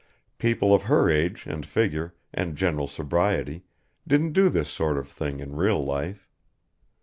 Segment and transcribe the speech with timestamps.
[0.39, 3.61] People of her age and figure and general sobriety
[4.07, 6.27] didn't do this sort of thing in real life.